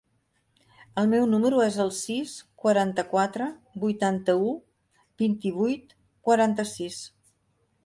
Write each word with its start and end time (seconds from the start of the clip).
El 1.01 1.09
meu 1.09 1.27
número 1.33 1.59
es 1.65 1.77
el 1.85 1.91
sis, 1.97 2.33
quaranta-quatre, 2.63 3.51
vuitanta-u, 3.85 4.49
vint-i-vuit, 5.25 5.97
quaranta-sis. 6.31 6.99